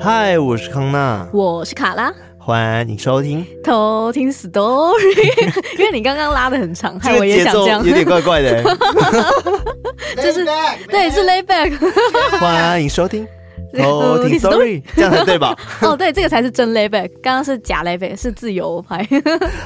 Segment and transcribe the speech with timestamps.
[0.00, 5.48] 嗨，我是康娜，我是卡拉，欢迎收听偷听 story。
[5.78, 8.62] 因为你刚刚拉的很长，害我也想这样，有点怪怪的。
[10.16, 10.44] 就是
[10.88, 11.72] 对，是 lay back。
[12.38, 13.26] 欢迎收听。
[13.82, 15.56] 哦， 听 story，这样才对吧？
[15.82, 19.06] 哦，对，这个才是真 layback，刚刚是假 layback，是自由拍。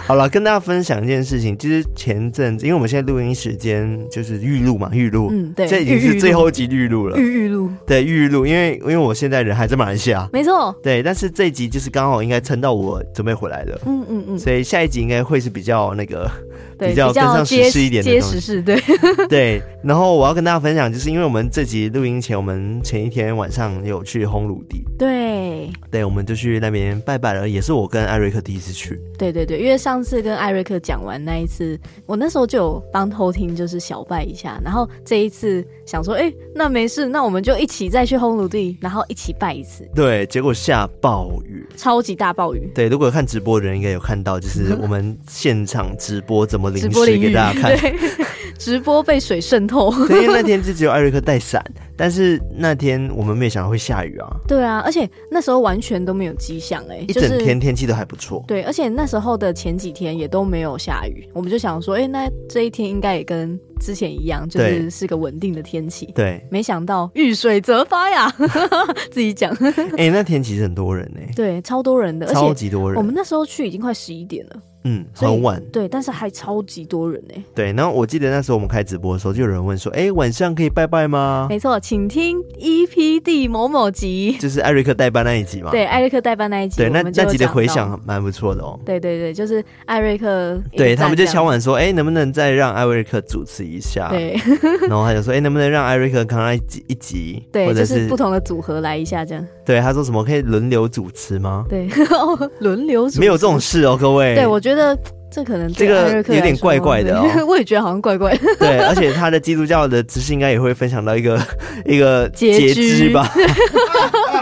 [0.07, 16.31] 好了，跟大家分享一件事情，其实前阵子，因为我们现在录音时间就是预录嘛，预录，嗯，对，这已经是最后一集预录了，预预录，对，预录，因为因为我现在人还在马来西亚，没错，对，但是这一集就是刚好应该撑到我准备回来的，嗯嗯嗯，所以下一集应该会是比较那个。
[16.79, 18.81] 对，比较跟上时事一点的东西，时事对
[19.29, 19.61] 对。
[19.83, 29.01] 然后我要跟大家分享，就是因为我们这集录音前，我们前一天晚上有去烘炉地，对对，我们就去那边拜拜了，也是我跟艾瑞克第一次去。
[29.19, 34.61] 对对对，因为上次跟艾瑞克讲完那一次，我那时候就有帮偷听，就是小拜一下。
[34.65, 39.89] 然后这一次想说，哎，那没事，那我们就一起再去烘炉地，然后一起拜一次。
[39.95, 42.71] 对，结果下暴雨，超级大暴雨。
[42.75, 47.77] 对，如果看直播的人应该有看到，就是我们现场直播怎么淋直播给大家看，
[48.59, 49.91] 直播被水渗透。
[50.07, 51.65] 对，因为那天就只有艾瑞克带伞，
[51.99, 54.29] 但是那天我们没有想到会下雨啊。
[54.47, 58.45] 对啊，而且那时候完全都没有迹象哎，一整天天气都还不错。
[58.47, 66.07] 对，而且那时候的前几天也都没有下雨，我们就想说，哎，那这一天应该也跟之前一样，就是是个稳定的天气。
[66.15, 68.33] 对，没想到遇水则发呀，
[69.11, 69.53] 自己讲。
[69.99, 72.97] 哎，那天其实很多人呢，对，超多人的，超级多人。
[72.97, 74.57] 我们那时候去已经快十一点了。
[74.85, 77.35] 嗯，很晚，对，但是还超级多人呢。
[77.53, 85.71] 对，然后我记得那时候我们开直播的时候，就有人问说：“哎，晚上可以拜拜吗？”没错，请听 EP 第某某集，就是艾瑞克代班那一集嘛。
[85.71, 88.79] 对，艾瑞克代班那一集，对，那那集的回响蛮不错的哦。
[88.85, 94.39] 对对对，就是艾瑞克，对他们就敲碗说：“哎，能不能再让艾瑞克主持一下？”对，
[94.87, 101.65] 然后他就说：“哎，能不能让艾瑞克刚刚一集一集，对，或者是不同的组合来一下这样？”对，他说什么可以轮流主持吗？
[101.71, 101.89] 对，
[102.61, 104.35] 轮流主持，没有这种事哦，各位。
[104.35, 104.95] 对，我觉得。
[105.31, 108.39] 这可能这个有点怪怪的哦， 我也觉得好像怪怪的。
[108.59, 111.39] 对，而且他的基督教的知识应该也会分享到一个
[111.85, 113.31] 一个截肢吧。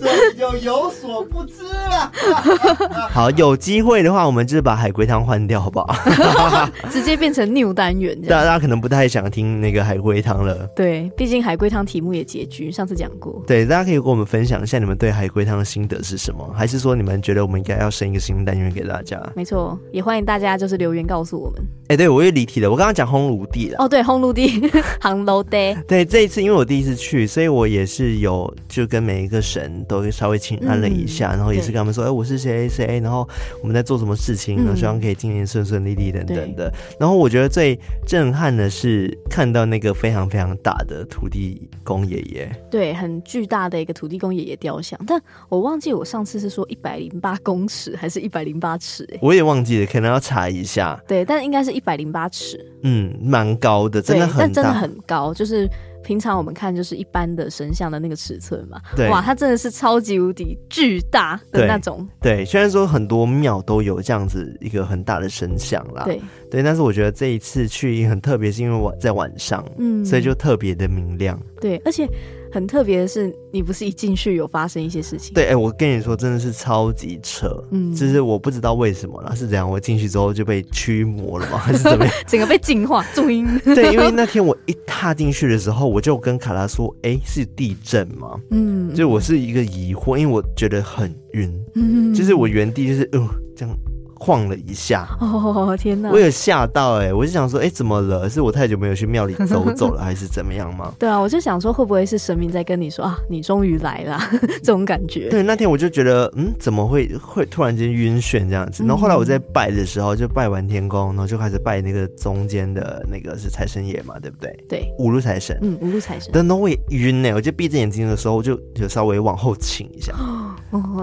[0.00, 2.12] 这里就有所不知了。
[3.10, 6.70] 好，有机会的话，我们就是把海龟汤换掉，好不好？
[6.90, 8.16] 直接变成 new 单元。
[8.22, 10.66] 大家可能不太想听那个海龟汤了。
[10.76, 13.42] 对，毕竟海龟汤题目也结局，上次讲过。
[13.46, 19.20] 对，大家可以跟我们分享一下你们对海龟汤的心得是什么，还是说你们觉得我们应该要生一个新单元给大家？
[19.34, 21.60] 没错，也欢迎大家就是留言告诉我们。
[21.88, 22.70] 哎，对，我又离题了。
[22.70, 23.76] 我刚刚讲烘炉地了。
[23.78, 24.60] 哦， 对，烘炉地，
[25.00, 25.76] 烘炉地。
[25.88, 33.26] 对，这一次因为我第一次去，所以我也是有就跟每一个神都稍微请安了一下，嗯、然后也是跟他们说，哎，我是谁谁，然后
[33.62, 36.68] 我们在做什么事情，然后希望可以今年顺顺利利等等的。
[36.68, 51.00] 嗯、然后我觉得最震撼的是看到那个非常非常大的土地公爷爷，对，很巨大的一个土地公爷爷雕像，但我忘记我上次是说一百零八公尺还是一百零八尺，哎，我也忘记了，可能要查一下。
[51.08, 55.68] 对，但应该是一百零八尺，嗯，蛮高的，真的很大，但真的很高，就是。
[56.08, 62.08] 平常我们看就是一般的神像的那个尺寸嘛，对，哇，它真的是超级无敌巨大的那种。
[62.18, 66.18] 对，对，虽然说很多庙都有这样子一个很大的神像啦，对
[66.50, 71.38] 对，但是我觉得这一次去很特别，是因为我在晚上，嗯，所以就特别的明亮。
[71.60, 72.08] 对，而且。
[72.50, 75.34] 很特别的是，你不是一进去有发生一些事情？
[75.34, 79.68] 对，哎、欸，我跟你说，真的是超级扯，嗯，就是我不知道为什么啦，是怎样？
[79.68, 81.58] 我进去之后就被驱魔了吗？
[81.58, 82.14] 还是怎么样？
[82.26, 83.46] 整个被净化，重音。
[83.64, 93.76] 对，因为那天我一踏进去的时候，我就跟卡拉说：“哎、欸，是地震吗？”嗯，就我是一个疑惑，因为我觉得很晕，嗯，就是我原地就是嗯、呃、这样。
[94.18, 96.10] 晃了一下，哦天哪！
[96.10, 98.28] 我有吓到哎、欸，我就想说，哎、欸，怎么了？
[98.28, 100.92] 是我太久没有去庙里走走了， 还是怎么样吗？
[100.98, 104.20] 对啊，我就想说，会不会是神明在跟你说啊，你终于来了
[104.62, 105.28] 这种感觉？
[105.30, 108.82] 对，那天我就觉得，嗯，怎么会会突然间晕眩这样子？
[108.84, 114.64] 然后后来我在拜的时候，就拜完天宫，然后就开始拜那个中间的那个是财神爷嘛，对不对？
[114.68, 116.32] 对，五路财神，嗯，五路财神。
[116.32, 120.47] 等到我也晕呢，我就闭着眼睛的时候，我就就稍微往后倾一下，哦、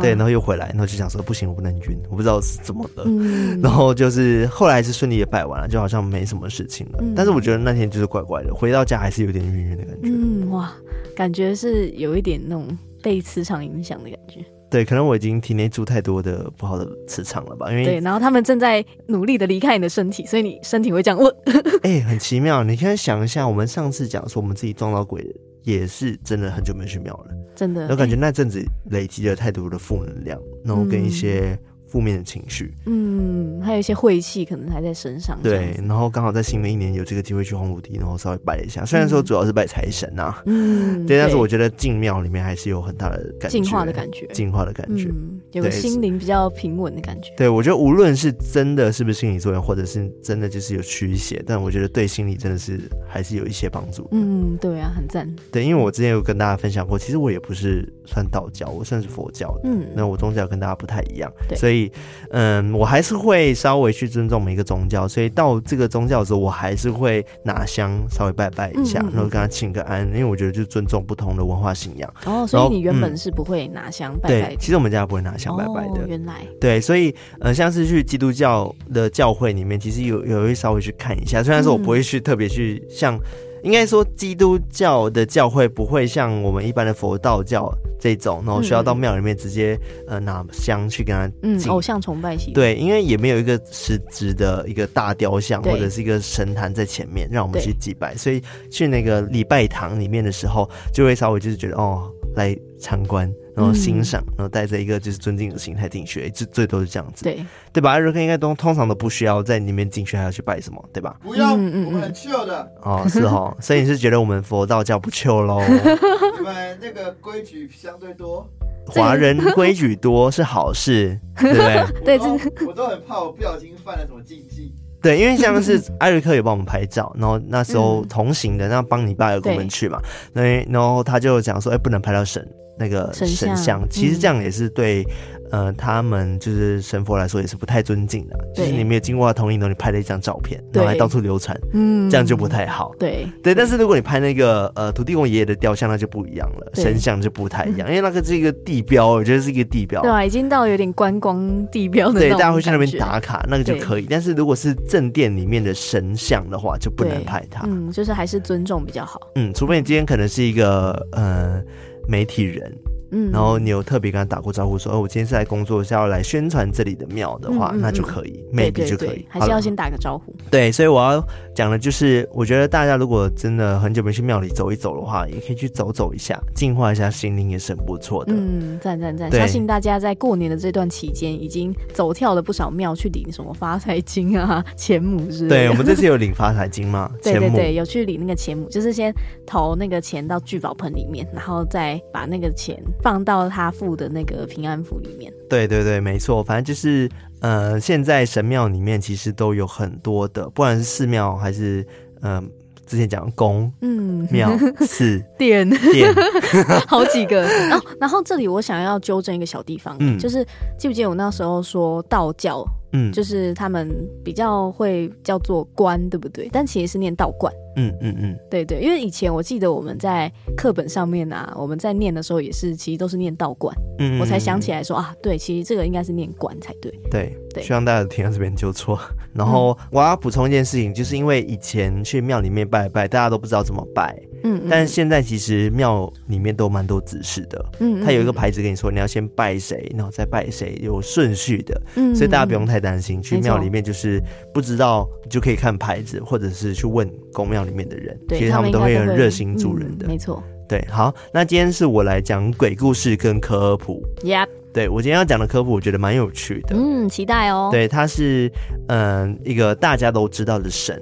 [0.01, 3.95] 对，然后又回来，然后就想说，不行，我不能晕，我不知道是怎么了，嗯， 然后。
[3.95, 6.99] 就是后来是顺利也拜完了，就好像没什么事情了。
[7.01, 10.09] 嗯、但是我觉得那天就是怪怪的，回到家还是有点晕晕的感觉。
[10.09, 10.69] 嗯，哇，
[11.15, 12.67] 感觉是有一点那种
[13.01, 14.43] 被磁场影响的感觉。
[14.69, 17.71] 对，可能我已经体内住太多的不好的磁场了吧？
[17.71, 21.17] 因为对，然后他们正在努力的离开你的身体，所以你身体会这样。
[21.17, 21.33] 问
[21.83, 22.61] 哎、欸，很奇妙。
[22.61, 25.25] 你现在想一下，我们上次讲说我们自己撞到鬼，
[25.65, 27.87] 也是真的很久没去庙了，真的。
[27.89, 31.59] 我感觉那阵子累积了太多的负能量，然后跟一些。
[31.95, 35.39] 负面的情绪，嗯，还有一些晦气可能还在身上。
[35.41, 38.83] 对，然后刚好在新的一年有这个机会去烘炉地，然后稍微拜了一下。
[38.83, 47.31] 虽然说主要是拜财神啊，嗯， 对，但是我觉得进庙里面还是有很大的感觉，净化的感觉，净化的感觉，嗯，有个心灵比较平稳的感觉。
[47.37, 52.77] 对，我觉得无论是真的是不是心理作用，或者是真的就是有驱邪，但我觉得对心理真的是
[53.07, 54.05] 还是有一些帮助。
[54.11, 55.33] 嗯，对啊，很赞。
[55.49, 59.69] 对，因为我之前有跟大家分享过，其实我也不是算道教，我算是佛教的。
[59.69, 61.84] 嗯，那我宗教跟大家不太一样，对，所以
[62.31, 65.07] 嗯，我还是会稍微去尊重每一个宗教。
[65.07, 72.13] 所以到这个宗教的时候，我还是会拿香稍微拜拜一下，嗯嗯嗯，然后跟他请个安，因为我觉得就尊重不同的文化信仰。
[72.25, 74.47] 哦，所以你原本是不会拿香拜拜的？
[74.47, 76.01] 对，其实我们家不会拿香拜拜的。
[76.01, 81.43] 哦，原来对，所以呃，像是去基督教的教会里面，其实有有会稍微去看一下。
[81.43, 83.19] 虽然说我不会去特别去像。
[83.65, 87.69] 应该说，基督教的教会不会像我们一般的佛道教
[87.99, 89.77] 这种，然后需要到庙里面直接
[90.07, 98.39] 呃拿香去跟他嗯偶像崇拜型对，因为也没有一个实质的一个大雕像或者是一个神坛在前面让我们去祭拜，所以
[98.69, 103.33] 去那个礼拜堂里面的时候，就会稍微就是觉得哦来参观。
[103.55, 107.91] 然后欣赏，然后带着一个就是尊敬的心态进去，最最多是这样子，对对吧？
[107.93, 111.15] 艾瑞克应该都通常都不需要在里面进去，还要去拜什么，对吧？
[111.23, 112.71] 不要，我们很 chill 的。
[112.81, 115.61] 哦，是哦， 所以你是觉得我们佛道教不 chill 喽？
[116.37, 118.45] 你们那个规矩相对多，
[118.87, 121.57] 华人规矩多是好事， 对不
[122.03, 122.17] 对？
[122.17, 122.19] 对，
[122.67, 124.73] 我都很怕我不小心犯了什么禁忌。
[125.01, 130.01] 对，因为像是艾瑞克也帮我们拍照，然后那时候同行的，那帮你爸有跟我们去嘛，
[130.33, 132.45] 那然后他就讲说，哎，不能拍到神。
[132.77, 135.03] 那个神像，其实这样也是对，
[135.51, 138.35] 嗯、呃，他们就是神佛来说也是不太尊敬的。
[138.53, 142.91] 就是你没有经过他同意，然后你拍了一张照片，然后还到处流传，嗯，这样就不太好。
[142.97, 154.07] 对对，但是如果你拍那个呃土地公爷爷的雕像，那就不一样了，神像就不太一样， 因为那个是一个地标，我觉得是一个地标，对啊，已经到有点观光地标的，对，大家会去那边打卡，那个就可以。
[154.09, 157.65] 但是如果是正殿里面的神像的话，就不能拍它。
[157.67, 159.19] 嗯，就是还是尊重比较好。
[159.35, 161.61] 嗯，除非你今天可能是一个呃
[162.07, 162.94] 媒体人。
[163.15, 170.35] 嗯，然后你有特别跟他打过招呼说，说哦，我今天是来工作，是要来宣传这里的庙的话，嗯嗯嗯，那就可以，maybe 就可以，还是要先打个招呼。
[170.51, 171.25] 对，所以我要
[171.55, 178.33] 讲的就是，我觉得大家如果真的很久没去庙里走一走的话，也可以去走走一下，净化一下心灵，也是很不错的。
[178.35, 179.31] 嗯，赞赞赞！
[179.31, 185.55] 相信大家在过年的这段期间，已经走跳了不少庙，去领什么发财金啊、钱母之类的。
[185.55, 187.09] 对，我们这次有领发财金吗？
[187.23, 189.13] 对对对，有去领那个钱母，就是先
[189.45, 195.31] 投那个钱到聚宝盆里面，然后再把那个钱放到他父的那个平安符里面。
[195.47, 197.07] 对对对，没错，反正就是，
[197.39, 201.85] 呃，现在神庙里面其实都有很多的，不管是寺庙还是，
[202.21, 202.43] 嗯、呃，
[202.85, 204.51] 之前讲宫，嗯，庙、
[204.81, 206.13] 寺、 殿、殿，
[206.87, 207.45] 好几个。
[207.71, 210.45] 哦，然后这里我想要纠正一个小地方，嗯，就是
[210.77, 213.89] 记不记得我那时候说道教，嗯，就是他们
[214.23, 216.49] 比较会叫做观，对不对？
[216.51, 217.51] 但其实是念道观。
[217.77, 226.89] 嗯嗯嗯，对对，因为以前我记得我们在课本上面啊，我们在念的时候也是，其实都是念道观，嗯，我才想起来说啊，对，其实这个应该是念观才对。
[227.11, 228.97] 对对，希望大家听到这边纠错。
[229.35, 244.23] 然后我要补充一件事情，就是因为以前去庙里面拜拜，大家都不知道怎么拜，嗯，但是现在其实庙里面都蛮多指示的，嗯，他有一个牌子跟你说你要先拜谁，然后再拜谁，有顺序的，嗯，所以大家不用太担心，去庙里面就是
[244.53, 250.41] 不知道就可以看牌子，或者是去问宫庙里面的人，其实他们都会很热心助人的，没错。
[250.67, 254.01] 对，好，那今天是我来讲鬼故事跟科普。
[254.23, 256.75] Yep，对，我今天要讲的科普，我觉得蛮有趣的。
[256.75, 257.69] 嗯，期待哦。
[257.71, 258.51] 对，他是
[258.89, 261.01] 嗯一个大家都知道的神。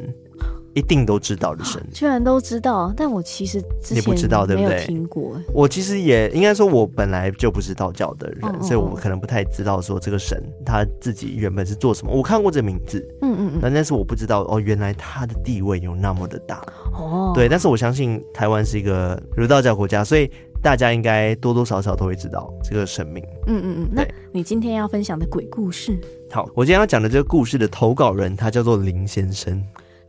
[0.76, 4.84] 一定都知道的神，居然都知道，但我其实之前你不知道对不对？
[4.86, 5.36] 听过。
[5.54, 12.12] 我其实也应该说，我本来就不是道教的人，所以我可能不太知道说这个神他自己原本是做什么。
[12.12, 16.62] 我看过这名字，嗯嗯嗯，但是我不知道哦，原来他的地位有那么的大
[16.94, 17.32] 哦。
[17.36, 20.30] 对，但是我相信台湾是一个儒道教国家，所以
[20.62, 23.24] 大家应该多多少少都会知道这个神明。
[23.46, 26.00] 嗯嗯嗯，那你今天要分享的鬼故事？
[26.32, 29.62] 好，我今天要讲的这个故事的投稿人，他叫做林先生。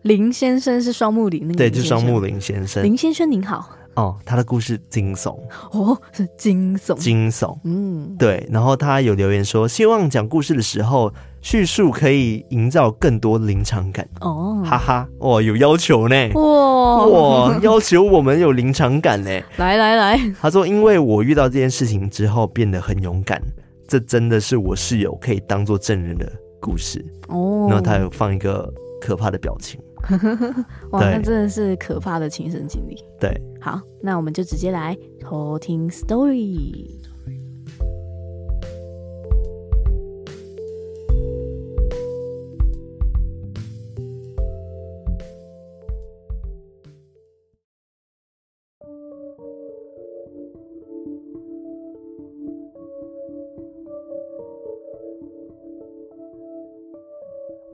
[0.04, 2.84] 林先生是双木林那个，对，就是双木林先生。
[2.84, 3.70] 林先生您好。
[3.94, 5.38] 哦，他的故事惊悚
[5.70, 7.56] 哦，是惊悚，惊悚。
[7.64, 8.46] 嗯，对。
[8.50, 14.06] 然后他有留言说，希望讲故事的时候叙述可以营造更多临场感。
[14.20, 16.16] 哦，哈哈，哦，有要求呢。
[16.34, 19.30] 哇哇，要求我们有临场感呢。
[19.56, 23.40] 来来来，他说，因为我遇到这件事情之后变得很勇敢，
[23.88, 26.30] 这真的是我室友可以当做证人的
[26.60, 27.02] 故事。
[27.28, 28.68] 哦，然后他有放一个
[29.00, 29.80] 可怕的表情。
[30.92, 32.96] 哇，那真的是可怕的亲身经历。
[33.20, 33.30] 对，
[33.60, 36.90] 好，那我们就直接来偷听 story。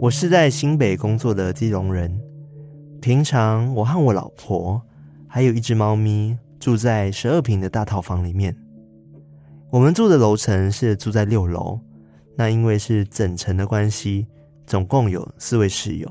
[0.01, 2.19] 我是在新北工作的基隆人，
[3.03, 4.81] 平常我和我老婆
[5.29, 8.57] 还有一只猫咪住在十二坪的大套房里面。
[9.69, 11.79] 我们住的楼层是住在六楼，
[12.35, 14.27] 那因为是整层的关系，
[14.67, 16.11] 总共有四位室友。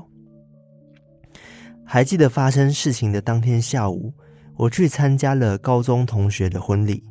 [1.84, 4.14] 还记得发生事情的当天下午，
[4.54, 7.02] 我去参加了高中同学的婚礼，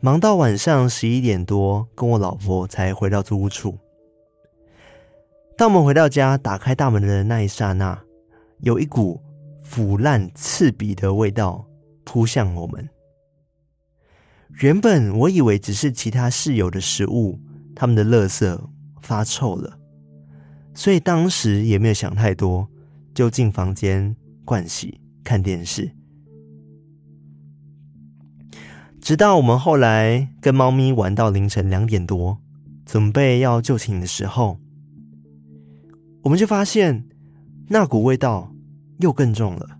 [0.00, 3.78] 忙到晚上十一点多，跟我老婆才回到租屋处。
[5.56, 7.98] 当我们回到家，打开大门的那一刹那，
[8.60, 9.18] 有一股
[9.62, 11.66] 腐烂刺鼻的味道
[12.04, 12.86] 扑向我们。
[14.60, 17.40] 原本我以为只是其他室友的食物，
[17.74, 18.60] 他们的垃圾
[19.00, 19.78] 发臭了，
[20.74, 22.68] 所以当时也没有想太多，
[23.14, 25.90] 就进房间盥洗、看电视。
[29.00, 32.38] 直到我们后来跟猫咪玩到凌晨两点多，
[32.84, 34.60] 准备要就寝的时候。
[36.26, 37.04] 我们就发现
[37.68, 38.52] 那股味道
[38.98, 39.78] 又更重了，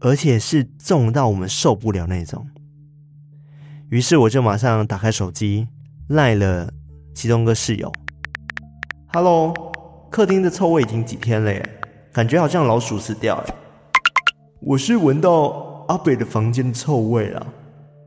[0.00, 2.46] 而且是重到我们受不了那种。
[3.90, 5.68] 于是我就马上打开手机
[6.08, 6.72] 赖了
[7.14, 7.92] 其中一个室友
[9.12, 9.52] ：“Hello，
[10.10, 11.62] 客厅的臭味已经几天了耶，
[12.10, 13.54] 感觉好像老鼠死掉了。
[14.60, 17.46] 我是闻到阿北的房间的臭味了，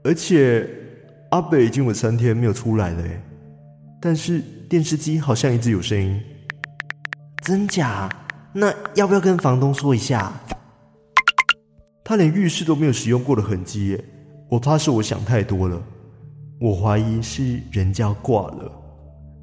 [0.03, 0.67] 而且
[1.29, 3.21] 阿北已经有三天没有出来了耶，
[4.01, 6.19] 但是电视机好像一直有声音。”
[7.41, 8.07] 真假？
[8.53, 10.31] 那要不要跟房东说一下？
[12.03, 14.05] 他连浴室都没有使用过的痕迹耶，
[14.47, 15.81] 我怕是我想太多了。
[16.59, 18.71] 我怀疑是人家挂了。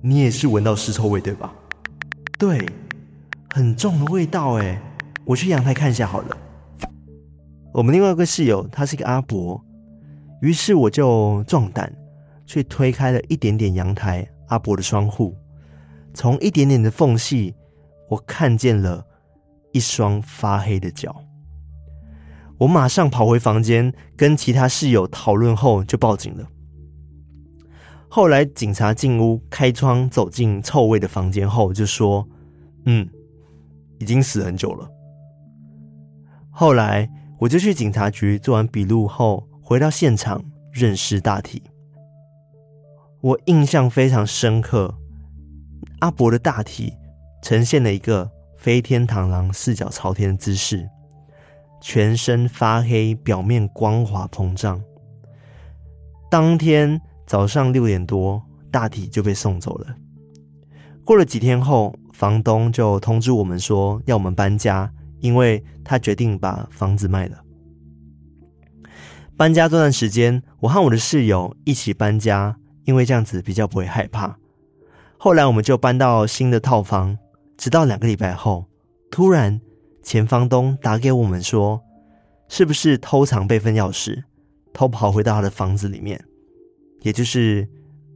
[0.01, 1.53] 你也是闻到尸臭味对吧？
[2.39, 2.65] 对，
[3.53, 4.81] 很重的味道哎。
[5.25, 6.37] 我去阳台看一下好了。
[7.73, 9.61] 我们另外一个室友他是一个阿伯，
[10.41, 11.93] 于是我就壮胆
[12.47, 15.35] 去推开了一点点阳台阿伯的窗户，
[16.15, 17.55] 从一点点的缝隙。
[18.09, 19.07] 我看见了
[19.73, 21.15] 一双发黑的脚，
[22.59, 26.47] 我马上跑回房间，跟其他室友讨论后就报警了。
[28.09, 32.27] 后来警察进屋开窗走进臭味的房间后，就说
[32.87, 33.07] ：“嗯，
[33.99, 34.89] 已经死很久了。”
[36.51, 41.63] 后来我就去警察局做完笔录后，回到现场认尸大体。
[43.21, 44.97] 我印象非常深刻，
[46.01, 46.95] 阿伯的大体。
[47.43, 50.89] 呈现了一个飞天螳螂四脚朝天的姿势，
[51.81, 54.83] 全身发黑，表面光滑膨胀。
[56.31, 59.97] 当天早上六点多，大体就被送走了。
[61.05, 67.39] 过了几天后，房东就通知我们说要我们搬家，因为他决定把房子卖了。
[69.37, 74.37] 搬家这段时间，我和我的室友一起搬家，因为这样子比较不会害怕。
[75.17, 77.17] 后来我们就搬到新的套房。
[77.59, 78.65] 直到两个礼拜后，
[79.11, 79.61] 突然
[80.01, 81.83] 前房东打给我们说，
[82.49, 84.23] 是不是偷藏备份钥匙，
[84.73, 86.25] 偷跑回到他的房子里面，
[87.01, 87.69] 也就是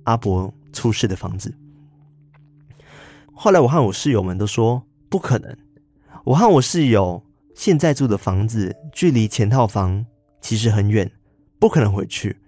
[0.05, 1.53] 阿伯出事的房子。
[3.33, 5.59] 后来我和我室友们都说不可能，
[6.23, 7.21] 我和我室友
[7.53, 10.07] 现在住的房子距离前套房
[10.41, 11.11] 其实很远，
[11.59, 12.41] 不可能回去，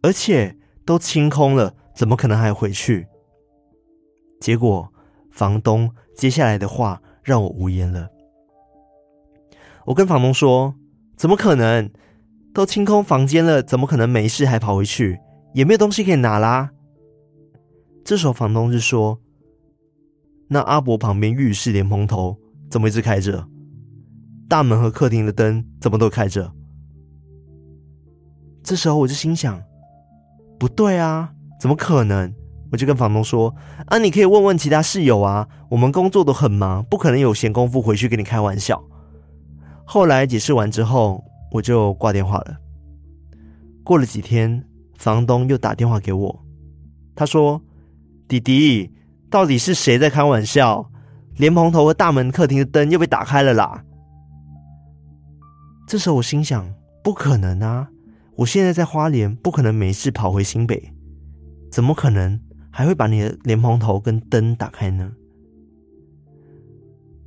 [0.00, 3.08] 而且都清空了，怎么可能还回去？
[4.40, 4.88] 结果
[5.32, 5.92] 房东。
[6.20, 8.10] 接下来的话让我无言了。
[9.86, 10.74] 我跟房东说
[11.16, 11.90] ：“怎么可能？
[12.52, 15.18] 都清空房间了，怎么可能没事还跑回去？
[15.54, 16.72] 也没有东西可以拿啦。”
[18.04, 19.18] 这时候房东就说
[20.48, 22.36] ：“那阿伯旁边浴室莲蓬头
[22.68, 23.48] 怎么一直开着？
[24.46, 26.52] 大门和客厅的灯怎么都开着？”
[28.62, 29.58] 这时候我就心想
[30.60, 32.30] ：“不对啊，怎么可能？”
[32.72, 33.54] 我就跟房东说
[33.86, 38.82] ：“啊，你可以问问其他室友啊，我们工作都很忙，不可能有闲工夫回去跟你开玩笑。”
[39.84, 42.56] 后来解释完之后，我就挂电话了。
[43.82, 44.64] 过了几天，
[44.96, 46.44] 房东又打电话给我，
[47.16, 47.60] 他说
[48.28, 48.92] ：“弟弟，
[49.28, 50.88] 到底是谁在开玩笑？
[51.36, 53.82] 莲蓬头和大门客厅的灯又被打开了啦！”
[55.88, 56.72] 这时候我心想
[57.02, 57.88] ：“不可能啊，
[58.36, 60.92] 我现在在花莲，不可能没事跑回新北，
[61.72, 65.12] 怎么可能？”还会把你的莲蓬头跟灯打开呢。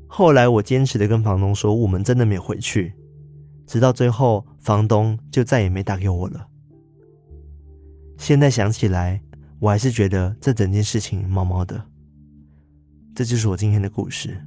[0.07, 2.93] 后来我坚持的跟房东说，我们真的没有回去，
[3.65, 6.47] 直到最后房东就再也没打给我了。
[8.17, 9.21] 现在想起来，
[9.59, 11.83] 我还是觉得这整件事情毛毛的。
[13.15, 14.39] 这就是我今天的故事。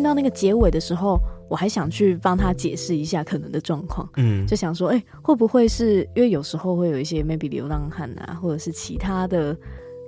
[0.00, 9.54] 听到那个结尾的时候，我还想去帮他解释一下可能的状况，嗯，就想说，哎、欸，会不会是因为有时候会有一些 maybe 流浪汉啊，或者是其他的。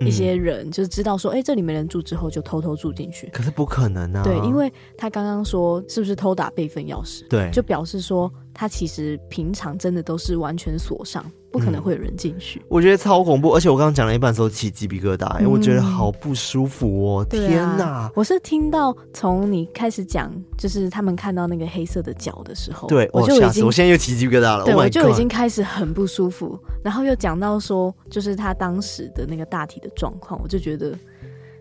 [0.01, 3.29] 一些人就是知道说，哎、欸，这里没人住之后，就偷偷住进去。
[3.29, 4.25] 可是不可能啊！
[4.25, 7.29] 对，因为他刚刚说是不是偷打备份钥匙？
[7.29, 11.25] 对，就表示说他其实平常真的都是完全锁上。
[11.53, 17.27] 不可能会有人进去、嗯，我觉得超恐怖，而且我刚刚讲了一半的时候起鸡皮疙瘩，因为我觉得好不舒服哦！
[17.31, 18.13] 嗯、天哪、啊！
[18.17, 30.99] 我是听到从你开始讲，就是他们看到那个黑色的脚的时候，对，我就已经，我现在又起鸡皮疙瘩了，对，我就已经开始很不舒服，然后又讲到说，就是他当时的那个大体的状况，我就觉得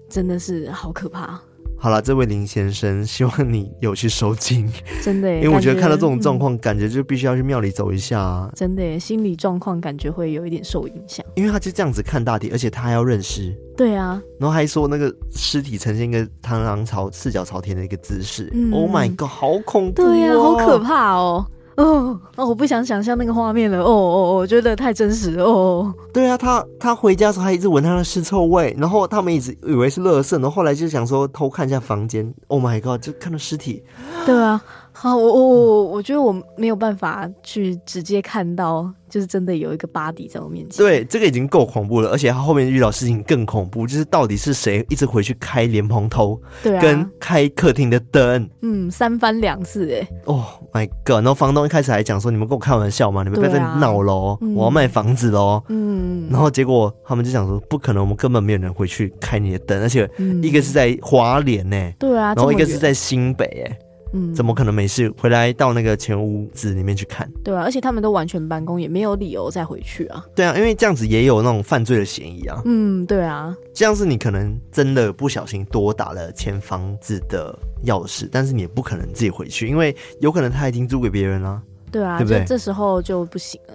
[0.10, 1.40] 真的是好可怕。
[1.84, 4.72] 好了，这位林先生，希望你有去收惊，
[5.02, 21.44] 真的，因为我觉得看到这种状况，感觉就必须要去庙里走一下啊，真的，心理状况感觉会有一点受影响，因为他就这样子看大体，而且他还要认尸，对啊，然后还说那个尸体呈现一个螳螂朝四脚朝天的一个姿势，嗯，Oh my god，好恐怖，对呀，好可怕哦。
[21.78, 23.80] 哦哦，我不想想象那个画面了。
[23.80, 25.44] 哦哦，我觉得太真实了。
[25.44, 32.34] 哦，对啊，他他回家的时候还一直闻他的尸臭味，然后他们一直以为是垃圾，然后后来就想说偷看一下房间。
[32.48, 33.84] Oh my god，就看到尸体。
[34.26, 34.62] 对啊。
[35.02, 40.78] 好，我我我我觉得我没有办法去直接看到，就是真的有一个 body 在我面前。
[40.78, 50.40] 对，这个已经够恐怖了，而且他后面遇到事情更恐怖，就是到底是谁一直回去开莲蓬头，对啊，跟开客厅的灯，嗯，三番两次，哎，Oh
[50.72, 51.16] my god！
[51.16, 53.24] 然后房东一开始还讲说，你们跟我开玩笑吗？
[53.24, 60.08] 你们不要再闹喽，嗯，我要卖房子喽，嗯，然后结果他们就想说，不可能，我们根本没有人回去开你的灯，而且
[60.44, 63.80] 一个是在花莲呢，对啊，然后一个是在新北，哎。
[64.14, 67.30] 嗯，怎么可能没事回来到那个前屋子里面去看？
[67.44, 70.26] 对啊，而且他们都完全办公，也没有理由再回去啊。
[70.36, 72.62] 对啊，因为这样子也有那种犯罪的嫌疑啊。
[72.66, 81.62] 嗯，对啊，这样是你可能真的不小心多打了前房子的钥匙，但是你也不可能自己回去，因为有可能他已经租给别人了。
[81.92, 82.44] 对啊，对不对？
[82.46, 83.74] 这时候就不行了。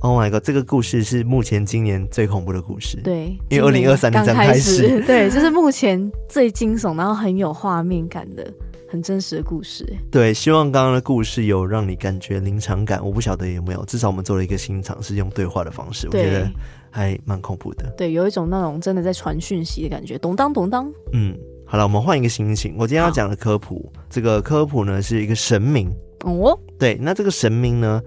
[0.00, 3.00] Oh my god，这个故事是目前今年最恐怖的故事。
[3.02, 8.48] 对，因为二零二三年刚开始， 对，就是目前最惊悚，然后很有画面感的。
[8.90, 13.04] 很真实的故事，对，希望刚刚的故事有让你感觉临场感。
[13.04, 16.50] 我不晓得有没有，至少我们做了一个新尝试，用对话的方式，我觉得
[16.90, 17.84] 还蛮恐怖的。
[17.98, 20.90] 对，有一种那种真的在传讯息的感觉，咚当咚当。
[21.12, 22.76] 嗯，好了，我们换一个心情。
[22.78, 25.92] 我今天要讲的科普，这个科普呢是一个神明
[26.24, 26.58] 哦。
[26.78, 28.02] 对，那这个神明呢，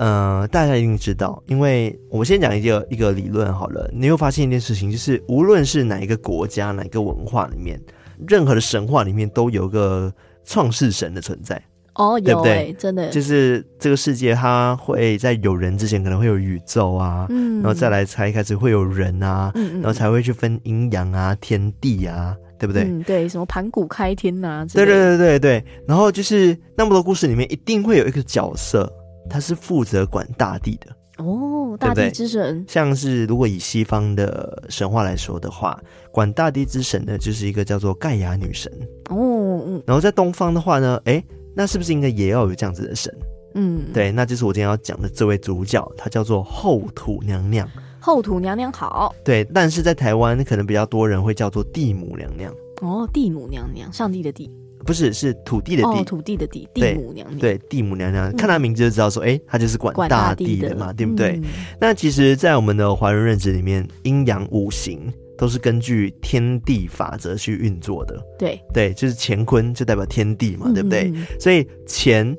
[0.00, 3.88] 呃，大家一定知道，因为我们先讲一个一个理论好了。
[3.94, 7.80] 你会发现一件事情，就是无论是哪一个国家、哪一个文化里面。
[8.26, 10.12] 任何的神话里面都有个
[10.44, 11.60] 创世神的存在
[11.94, 12.74] 哦，对不对？
[12.78, 22.82] 真的，就是这个世界，它会在有人之前可能会有宇宙啊，嗯，然后再来才开始会有人啊，嗯，然后才会去分阴阳啊、天地啊，对不对？
[22.82, 25.64] 嗯，对，什么盘古开天啊，对对对对对。
[25.86, 28.92] 然后就是那么多故事里面，一定会有一个角色，
[29.30, 30.94] 他是负责管大地的。
[31.18, 38.70] 哦，大地之神，像是如果以西方的神话来说的话，管大地之神的，就是一个叫做盖亚女神。
[39.08, 41.24] 哦，嗯，然后在东方的话呢，哎，
[41.54, 43.14] 那是不是应该也要有这样子的神？
[43.54, 47.66] 嗯，对，那就是我今天要讲的这位主角，她叫做后土娘娘。
[47.98, 52.52] 后土娘娘好，对，但是在台湾可能比较多人会叫做地母娘娘。
[52.82, 54.50] 哦，地母娘娘，上帝的地。
[54.86, 60.76] 不是，是土地的地，哦、土地的地，地母娘娘，对，对，地母娘娘，嗯、看她名字就知道说，哎、欸，她就是管大地的。
[60.76, 61.40] 嘛，的对不对？
[61.42, 61.44] 嗯、
[61.80, 71.12] 那其实，在我们的华人认知里面，阴阳五行都是根据天地法则去运作的，对，对，就是乾坤就代表天地嘛，嗯、对不对？
[71.40, 72.36] 所以乾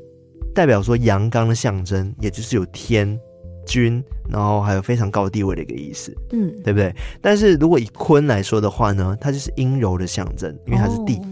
[0.55, 3.19] 代表说阳刚的象征，也就是有天
[3.65, 6.93] 君，然后还有非常高地位的一个意思，嗯，对不对？
[7.21, 11.15] 但是如果以坤来说的话呢，它就是阴柔的象征，因为它是地。
[11.15, 11.25] 哦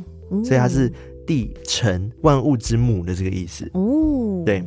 [0.44, 0.92] 所以它是
[1.26, 4.44] 地成万物之母的这个意思哦。
[4.46, 4.64] 对，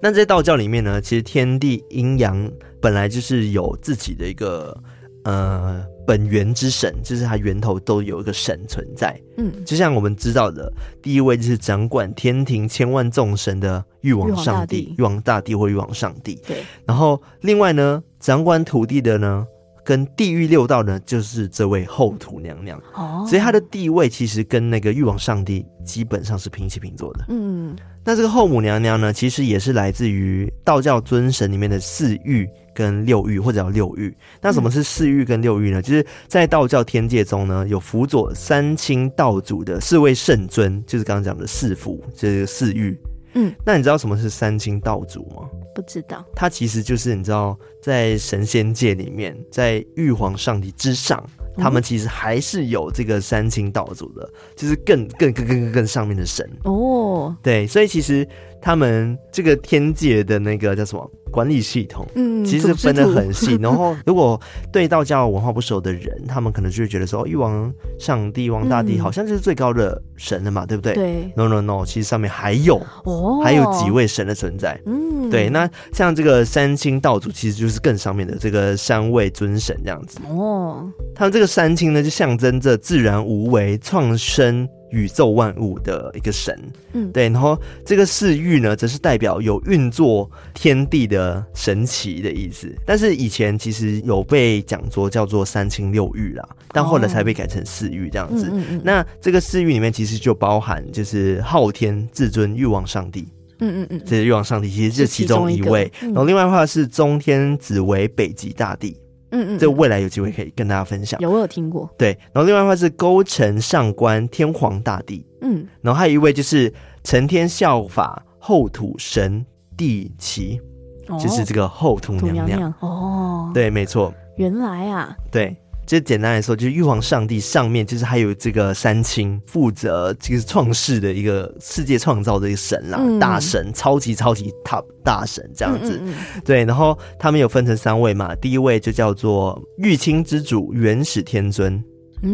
[0.00, 4.76] 那在道教里面呢，其实天地阴阳本来就是有自己的一个
[5.24, 9.20] 呃本源之神，就是它源头都有一个神存在。
[9.36, 16.40] 嗯，就像我们知道的，第一位就是掌管天庭千万众神的玉皇上帝，玉皇大帝或玉皇上帝。
[16.46, 19.46] 对，然后另外呢，掌管土地的呢。
[19.88, 27.24] 跟地狱六道呢，就是这位后土娘娘哦，所以她的地位其实跟那个玉皇上帝基本上是平起平坐的。
[27.30, 27.74] 嗯，
[28.04, 34.14] 那这个后母娘娘呢，其实也是来自于道教尊神里面的四御跟六御，或者叫六御。
[34.42, 35.80] 那什么是四御跟六御呢？
[35.80, 42.94] 就是在道教天界中呢，有辅佐三清道祖的四位圣尊，就是刚刚讲的四福，就是四御。
[43.40, 45.48] 嗯，那你知道什么是三清道祖吗？
[45.72, 51.24] 不知道，他其实就是你知道，在神仙界里面，在玉皇上帝之上
[51.58, 57.34] 他们其实还是有这个三清道祖的，就是更更更更更更上面的神哦。
[57.42, 58.26] 对，所以其实
[58.60, 63.56] 他们这个天界的那个叫什么管理系统，嗯，其实分得很细。
[63.60, 64.40] 然后，如果
[64.72, 70.94] 对道教文化不熟的人，他们可能就会觉得说，玉王上帝、王大帝好像就是最高的神了嘛，对不对？
[70.94, 71.32] 对。
[71.36, 74.80] No No No，其实上面还有哦，还有几位神的存在。
[74.86, 75.50] 嗯，对。
[75.50, 80.18] 那像这个三清道祖，其实就是更上面的这个三位尊神这样子。
[80.28, 84.68] 哦，他们这个三清呢，就象征着自然无为、创生。
[84.90, 86.58] 宇宙万物的一个神，
[86.94, 92.74] 嗯，对，然后这个四御呢，则是代表有运作天地的神奇的意思。
[92.86, 98.46] 但是以前其实有被讲说叫做三清六御啦，但后来才被改成四御这样子。
[98.46, 103.28] 哦嗯嗯嗯、那这个四御里面其实就包含就是昊天至尊欲望上帝，
[103.60, 105.92] 嗯嗯嗯，这是玉皇上帝其实是其中一位。
[106.00, 108.96] 一嗯、然后另外的话是中天紫薇北极大帝。
[109.30, 111.20] 嗯嗯，这未来有机会可以跟大家分享。
[111.20, 111.88] 有，我有听过。
[111.98, 115.24] 对，然后另外一话是勾陈上官天皇大帝。
[115.40, 116.72] 嗯，然后还有一位就是
[117.04, 119.44] 承天效法后土神
[119.76, 120.60] 帝齐，
[121.08, 122.46] 哦、就是这个后土娘娘。
[122.46, 124.12] 娘娘哦，对，没错。
[124.36, 125.56] 原来啊，对。
[125.88, 135.98] 就简单来说，就是玉皇上帝上面就是还有这个三清，负责这个创世的一个世界创造的一个神啦，嗯、大神，超级超级 top 大神这样子。
[136.02, 141.82] 嗯嗯嗯对，然后他们有分成三位嘛，第一位就叫做玉清之主元始天尊，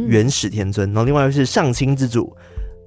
[0.08, 2.36] 元始天尊，然后另外一位是上清之主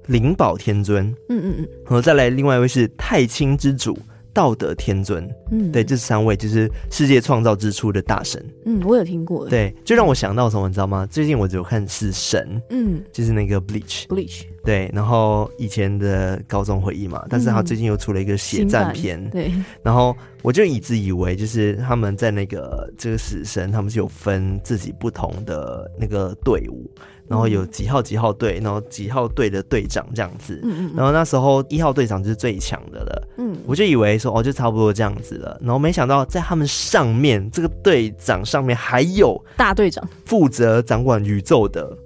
[0.08, 3.98] 灵宝天尊，嗯嗯嗯，然后再来另外一位是太清之主。
[4.38, 11.04] 道德天尊，嗯，对，这三位就是世界创造之初的大神，嗯，我有听过，对，就让我想到什么，你知道吗？
[11.10, 26.88] 最近我只有看死神，嗯，就是那个 Bleach，Bleach，对，然后以前的高中回忆嘛，但是他最近又出了一个血战篇，对，然后我就一直以为就是他们在那个这个死神，他们是有分自己不同的那个队伍。
[27.28, 41.96] 然后有几号几号队，然后几号队的队长这样子，嗯嗯，然后那时候一号队长就是最强的了，嗯，我就以为说哦，就差不多这样子了，然后没想到在他们上面这个队长上面还有大队长，负责掌管宇宙的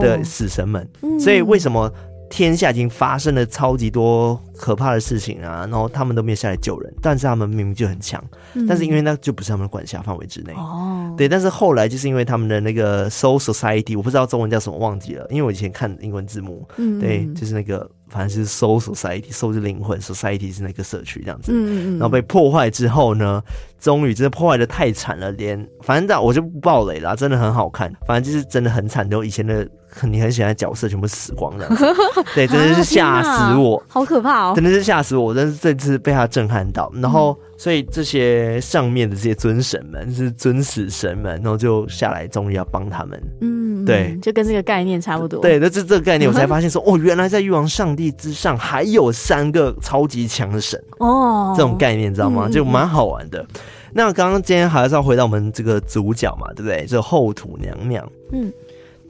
[0.00, 0.88] 的死神们，
[1.20, 1.90] 所以为什么？
[2.32, 10.54] 天下已经发生了超级多可怕的事情啊，然后他们都没有下来救人，但是他们明明就很强，嗯、但是因为那就不是他们的管辖范围之内。
[10.54, 23.42] 哦，对，但是后来就是因为他们的那个 Soul Society，我不知道中文叫什么，忘记了，因为我以前看英文字幕，嗯、对，就是那个反正是 Soul Society，Soul 是灵魂，Society 是那个社区这样子，嗯嗯，然后被破坏之后呢，
[23.78, 29.68] 终于真的破坏的太惨了，连反正我就不爆雷了，真的很好看，反正就是真的很惨，就以前的。
[30.02, 31.68] 你很喜欢的角色全部死光了，
[32.34, 34.52] 对，真的是吓死我，啊、好可怕哦！
[34.54, 36.90] 真的是吓死我，真是这次被他震撼到。
[36.94, 43.22] 然后，嗯、所以这些上面的这些尊神们，是尊死神们，然后就下来，终于要帮他们。
[43.40, 45.40] 嗯，对，就跟这个概念差不多。
[45.40, 52.48] 对，那这这个概念，我才发现说， 哦，原来在玉皇上帝之上还有三个超级强的神哦，这种概念你知道吗？
[52.48, 53.40] 就蛮好玩的。
[53.40, 53.60] 嗯、
[53.92, 56.86] 那刚刚今天还是要回到我们这个主角嘛，对不对？
[56.86, 58.52] 这后土娘娘，嗯。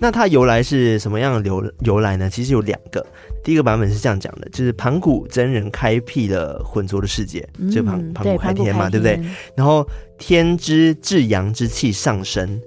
[0.02, 2.28] 那它由来是什么样的由由来呢？
[2.28, 3.06] 其实有两个，
[3.44, 9.30] 第一个版本是这样讲的，就是盘古真人开辟了浑浊的世界，嗯、就盘盘古开天嘛，对，对不对？
[9.54, 9.88] 然后
[10.18, 12.60] 天之至阳之气上升，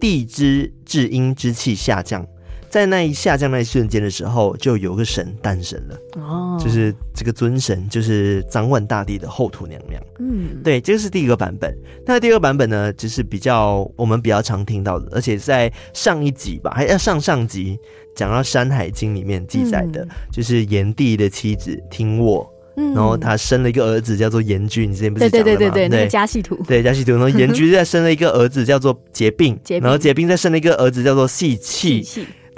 [0.00, 2.26] 地之至阴之气下降。
[2.70, 10.02] 在那一下降那一瞬间的时候，就有个神诞生了哦，就是这个尊神，就是掌管大地的后土娘娘。
[10.18, 11.74] 嗯，对，这个是第一个版本。
[12.06, 17.78] 那第二个版本呢，就是比较我们比较常听到的，而且在上一集吧，还要上上集
[18.14, 25.56] 讲到《山海经》里面记载的，嗯、就是炎帝的妻子听沃，嗯、然后他生了一个儿子叫做炎居，你之前不是讲了吗？
[25.56, 27.12] 对对对对对，那个家系图，对家系图。
[27.12, 32.04] 然后 炎居再生了一个儿子叫做结并，并然后结病再生了一个儿子叫做细气。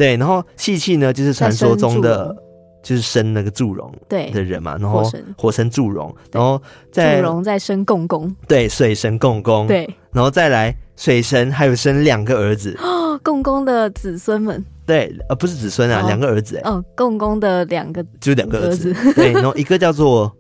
[0.01, 2.35] 对，然后细气呢，就是传说中的，
[2.83, 5.05] 就是生那个祝融对的人嘛，然后
[5.37, 6.59] 火生祝融，然后
[6.91, 20.35] 再祝融再生共工，对，水神共工，对，然后再来水神还有生两个儿子，哦 共工的子孙们，对，呃，不是子孙啊，两个儿子，哦，共工的两个，就是两个儿子，对，然后一个叫做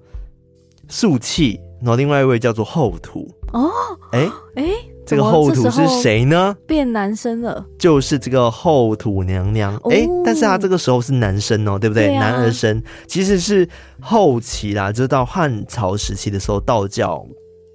[0.88, 3.70] 素气，然后另外一位叫做后土，哦，
[4.12, 4.64] 哎哎。
[5.11, 6.57] 这个后土是谁呢？
[6.66, 9.75] 变男生了，就是这个后土娘娘。
[9.90, 12.07] 哎、哦，但是他这个时候是男生哦，对不对？
[12.07, 13.68] 对啊、男儿身其实是
[14.01, 17.27] 后期啦，就是到汉朝时期的时候，道教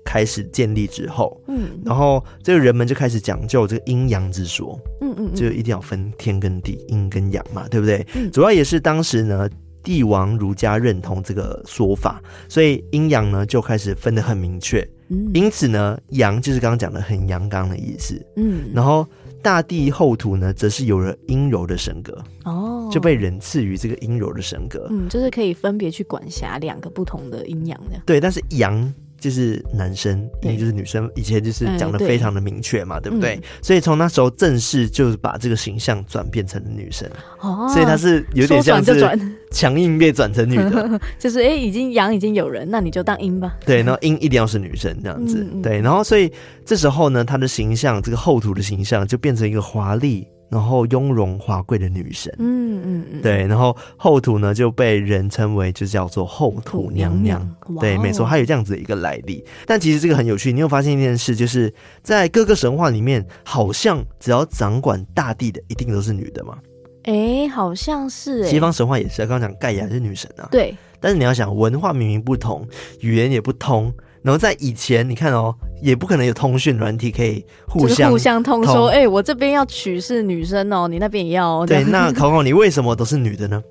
[0.06, 8.06] 开始建立之后，嗯，然后这个人们就开始讲究这个阴阳之说，嗯，嗯嗯，就一定要分天跟地，阴跟阳嘛，对不对？
[8.14, 9.50] 嗯、主要也是当时呢，
[9.84, 14.88] 帝王儒家认同这个说法，所以阴阳呢就开始分得很明确。
[15.34, 18.20] 因此呢，阳就是刚刚讲的很阳刚的意思。
[18.36, 19.08] 嗯，然后
[19.42, 28.02] 大地厚土呢，则是有了阴柔的神格哦，就被人赐予这个阴柔的神格，嗯，就是可以分别去管辖两个不同的阴阳的。
[28.06, 28.94] 对，但是阳。
[29.26, 33.36] 就是男生，因为就是女生，以前就是讲的非常的明确嘛，对，对不对？
[33.38, 37.10] 嗯、所以从那时候正式就是把这个形象转变成了女生，
[37.40, 43.56] 哦，所以他是有点像是 强硬被转成女的， 就是哎、欸，已经阳已经有人，那你就当阴吧。
[43.66, 46.32] 对，然后阴一定要是女生这样子，对，然后所以
[46.64, 50.28] 这时候呢，他的形象，这个后土的形象就变成一个华丽。
[50.56, 57.46] 然后雍容华贵的女神，嗯嗯嗯，对，然后后土呢就被人称为就叫做后土娘娘，
[57.82, 59.44] 对，没错，它有这样子的一个来历。
[59.66, 66.58] 但其实这个很有趣，你有发现一件事，就是在各个神话里面，好像只要掌管大地的，一定都是女的嘛？
[67.04, 70.74] 哎，好像是哎，西方神话也是，刚刚讲盖亚是女神啊，对。
[71.02, 72.66] 但是你要想，文化明明不同，
[73.02, 73.94] 语言也不通。
[74.26, 81.60] 然后在以前，你看哦，也不可能有通讯软体可以互相互相通说，哎、欸，我这边要娶是女生哦，你那边也要。
[81.60, 81.66] 哦。
[81.68, 83.62] 对，那 考考你，为什么都是女的呢？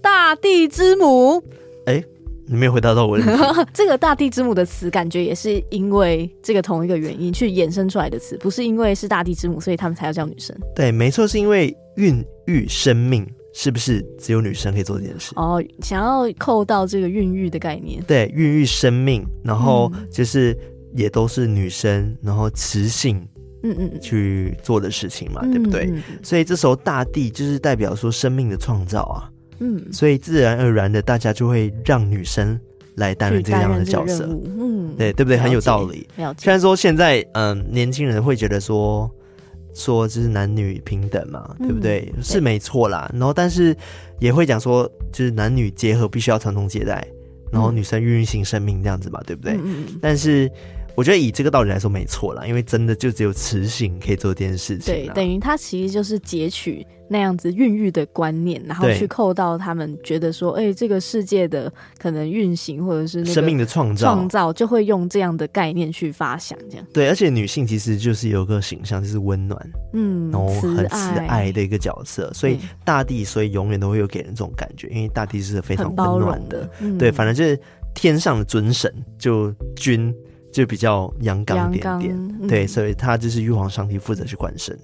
[0.00, 1.36] 大地之母。
[1.84, 2.04] 哎、欸，
[2.46, 3.18] 你没有回答到我。
[3.74, 10.56] 这个大地之母的词，感觉也是因为这个同一个原因去衍生出来的词，不是因为是大地之母，所以他们才要叫女生。
[10.74, 13.26] 对，没错，是因为孕育生命。
[13.54, 15.32] 是不是只有女生可以做这件事？
[15.36, 20.56] 哦，想要扣到这个孕育的概念，对，孕育生命，然后就是
[20.94, 23.26] 也都是女生，然后雌性，
[23.62, 25.84] 嗯嗯，去做的事情嘛，对不对？
[25.84, 32.58] 嗯嗯，所以这时候大地就是代表说生命的创造啊，嗯，所以自然而然的大家就会让女生
[32.96, 34.26] 来担任这样的角色，
[34.58, 35.36] 嗯，对，对不对？
[35.36, 36.08] 很有道理。
[36.38, 39.10] 虽然说现在嗯，呃，年轻人会觉得说。
[39.74, 42.12] 说就是男女平等嘛，嗯、对不对？
[42.22, 43.10] 是没错啦。
[43.12, 43.76] 然后，但是
[44.18, 47.06] 也会讲说，就是男女结合必须要传宗接代，
[47.50, 49.58] 然后女生孕育新生命这样子嘛，对不对？
[50.00, 50.50] 但是。
[50.94, 54.94] 我觉得以这个道理来说没错啦，因为真的就只有雌性可以做这件事情。
[54.94, 66.86] 对，等于它其实就是截取那样子孕育的观念，然后去扣到他们觉得说，哎、欸，这个世界的可能运行或者是那个生命的创造，创造就会用这样的概念去发想，这样。
[66.92, 76.68] 对，而且女性其实就是有个形象，就是温暖，嗯，然后很慈爱的一个角色，所以大地，所以永远都会有给人这种感觉，因为大地是非常温暖的。
[76.80, 77.58] 嗯、对，反正就是
[77.94, 80.14] 天上的尊神就君。
[80.52, 84.78] 就比较阳刚一点点，嗯、对，所以他就是玉皇上帝负责去管神。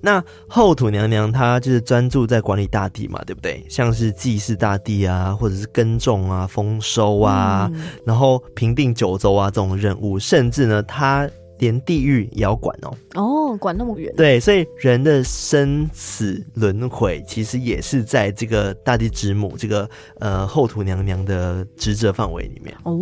[0.00, 3.64] 那后土娘娘她就是专注在管理大地嘛，对不对？
[3.68, 11.28] 像是祭祀大地啊，或者是耕种啊、丰收啊，嗯、然后平定九州啊这种任务，甚至呢，她。
[11.58, 19.88] 连地狱也要管哦，哦，管那么远，对，所以人的生死轮回其实也是在这个大地之母这个
[20.18, 22.76] 呃后土娘娘的职责范围里面。
[22.84, 22.98] 哦，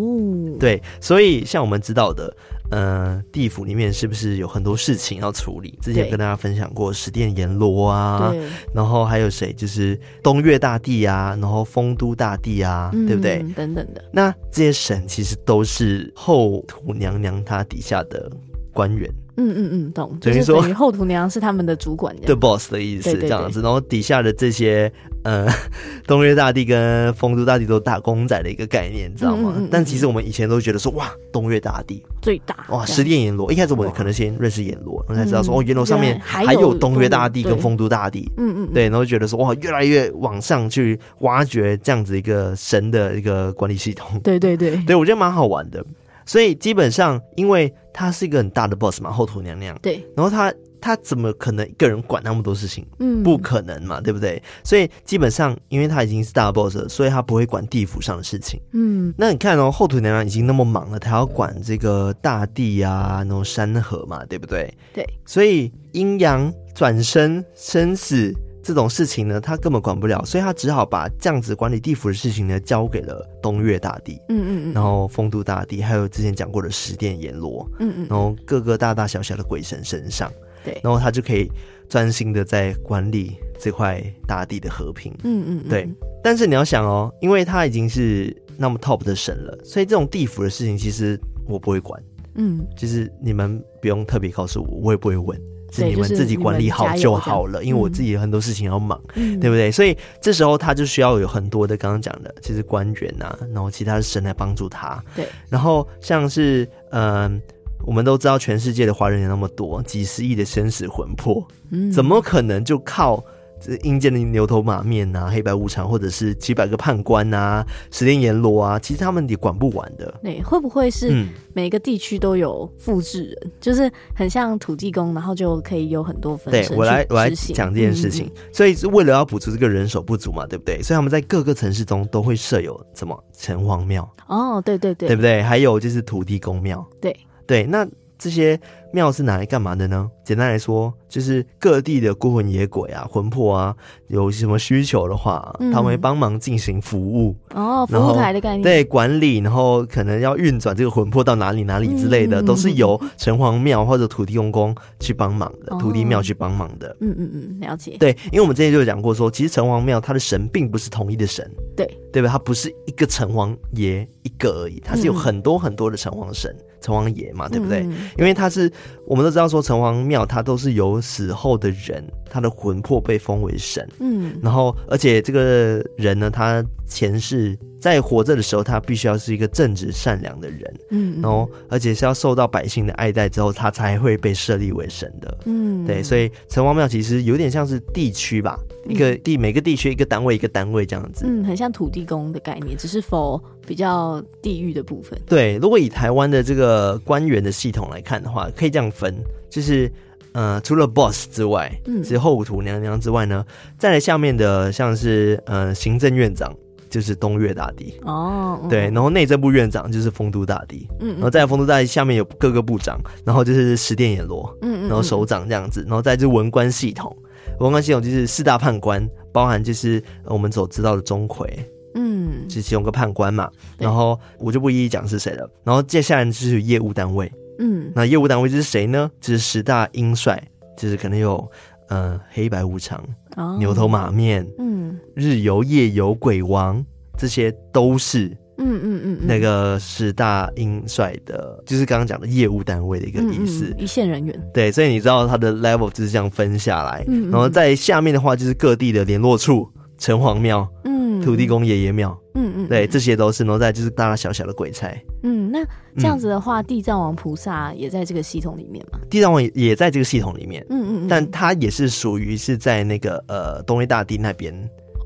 [0.59, 2.35] 对，所以像我们知道的，
[2.73, 5.79] 呃，地府里面是不是有很多事情要处理？
[5.81, 8.35] 之前跟大家分享过十殿阎罗啊，
[8.75, 9.53] 然后还有谁？
[9.53, 13.39] 就是东岳大帝啊，然后丰都大帝啊，嗯、对不对？
[13.55, 18.29] 等等的，那这些神其实都是后土娘娘她底下的。
[18.75, 23.61] 官员，嗯嗯嗯，懂，等于说后土娘娘是他们的主管，the boss 的意思，这样子。
[23.63, 24.93] 然后底下的这些，
[25.25, 25.47] 呃，
[26.07, 29.55] 东岳大帝跟丰都大帝都打工仔的一个概念，你知道吗？
[29.71, 33.51] 但其实我们以前都觉得说，哇，东岳大帝最大，哇，十殿阎罗。
[33.53, 45.85] 一开始我们可能先认识阎罗，然后才知道说，哦，阎罗上面还有东岳大帝跟丰都大帝，嗯嗯，对，然后觉得说，哇，越来越往上去挖掘这样子一个神的一个管理系统，对对对，对我觉得蛮好玩的。
[46.27, 49.79] 所以基本上，因为他是一个很大的 boss 嘛，后土娘娘。
[49.83, 50.05] 对。
[50.17, 52.87] 然后他他怎么可能一个人管那么多事情？
[52.99, 54.43] 嗯，不可能嘛，对不对？
[54.65, 58.61] 所以基本上，因为他已经是大 boss 了，所以他不会管地府上的事情。
[58.73, 59.13] 嗯。
[59.17, 64.73] 那你看哦，后土娘娘已经那么忙了，他要管这个大地啊，那种山河嘛，对不对？
[64.93, 65.07] 对。
[65.25, 68.35] 所以阴阳转生生死。
[68.63, 80.33] 这种事情呢，他根本管不了，所以他只好把这样子管理地府的事情呢，交给了东岳大帝，嗯嗯嗯，然后丰都大帝，还有之前讲过的十殿阎罗，嗯嗯，然后各个大大小小的鬼神身上，
[80.65, 81.51] 对，然后他就可以
[81.89, 85.89] 专心的在管理这块大地的和平，嗯嗯，对。
[86.23, 92.01] 但是你要想哦，因为他已经是那么 top 的神了，所以这种地府的事情其实我不会管，
[92.37, 95.37] 嗯，就是你们不用特别告诉我，我也不会问。
[95.73, 99.73] 是你们自己管理好就好了，因为我自己有很多事情要忙，嗯、对不对？
[99.73, 105.03] 所以这时候他就需要有很多的刚刚讲的，其实官员呐、啊，然后其他的神来帮助他。
[105.17, 107.43] 对，然后像是嗯、呃，
[107.87, 113.25] 我们都知道全世界的华人有那么多，几十亿的生死魂魄，嗯，怎么可能就靠
[113.65, 120.13] 这阴间的牛头马面啊，黑白无常，或者是几百个判官啊，十殿阎罗啊，其实他们也管不完的。
[120.23, 126.51] 对，会不会是每个地区都有复制人，嗯，就是很像土地公，然后就可以有很多分？
[126.51, 128.27] 对，我来我来讲这件事情。
[128.27, 130.83] 嗯嗯，所以是为了要补足这个人手不足嘛，对不对？
[130.83, 134.09] 所以他们在各个城市中都会设有什么城隍庙？
[134.27, 135.43] 哦，对对对，对不对？
[135.43, 136.85] 还有就是土地公庙。
[137.01, 137.87] 对对，那
[138.19, 138.59] 这些。
[138.93, 140.11] 庙是拿来干嘛的呢？
[140.25, 143.75] 简单来说，就是各地的孤魂野鬼啊、魂魄啊，
[144.09, 156.97] 有什么需求的话，嗯、他们会帮忙进行服务哦，服务台的概念，对，管理，然后可能要运转这个魂魄到哪里哪里之类的，嗯、都是由城隍庙或者土地公公去帮忙的，哦、土地庙去帮忙的。
[157.01, 157.97] 嗯嗯嗯，了解。
[157.99, 162.29] 对，因为我们之前就有讲过说，其实城隍庙它的神并不是统一的神，对对吧？
[162.29, 166.55] 它不是一个城隍爷一个而已，它是有很多很多的城隍神。
[166.59, 167.85] 嗯城隍爷嘛，对不对？
[167.85, 168.69] 嗯、因为他是，
[169.07, 173.87] 我们都知道说城隍庙，它都是由死后的人，他的魂魄被封为神。
[174.01, 180.75] 嗯，然后而且这个人呢，他前世在活着的时候，他必须要是一个正直善良的人。
[180.91, 185.39] 嗯，然后而且是要受到百姓的爱戴之后，他才会被设立为神的。
[185.47, 191.25] 嗯，对，所以城隍庙其实有点像是地区吧，嗯、一个地每个地区一个单位一个单位这样子。
[191.27, 195.19] 嗯，很像土地公的概念，只是否比较地域的部分。
[195.27, 199.15] 对，如果以台湾的这个官员的系统来看的话，可以这样分，
[199.49, 199.91] 就是
[200.33, 203.45] 呃，除了 boss 之外，嗯，是后土娘娘之外呢，
[203.79, 206.53] 再来下面的像是呃行政院长
[206.89, 207.95] 就是东岳大帝。
[208.03, 217.15] 哦，嗯、对，然后内政部院长就是丰都大帝，嗯，然后在丰都大帝下面有各个部长，然后就是十殿阎罗，嗯，然后首长这样子，然后再就是文官系统，
[217.61, 221.47] 文官系统就是四大判官，包含就是我们所知道的钟馗。
[221.95, 225.49] 嗯，是其中个判官嘛，然后我就不一一讲是谁了。
[225.65, 229.11] 然后接下来就是业务单位，嗯，那业务单位就是谁呢？
[229.21, 230.43] 就是十大英帅，
[230.77, 231.51] 就是可能有
[231.89, 233.03] 呃黑白无常、
[233.37, 236.85] 哦、牛头马面，嗯，日游夜游鬼王，
[237.19, 238.29] 这些都是，
[238.59, 244.51] 嗯嗯嗯，那个十大英帅的，就是刚刚讲的业务单位的一个意思，嗯嗯、一线人员。
[244.55, 249.69] 对，所以你知道他的 level 就是这样分下来，嗯嗯，然后在下面的话就是各地的联络处、
[250.03, 250.69] 城隍庙。
[250.85, 254.89] 嗯土地公爷爷庙，嗯嗯，对，这些都是，然后再就是大大小小的鬼差，
[255.23, 255.65] 嗯，那
[255.97, 258.99] 这样子的话，嗯、地藏王菩萨也在这个系统里面吗？
[259.09, 264.53] 地藏王也在这个系统里面，嗯嗯，但他也是属于是在那个呃东岳大帝那边